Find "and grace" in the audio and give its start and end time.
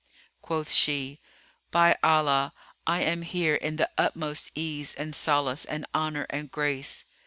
6.31-7.05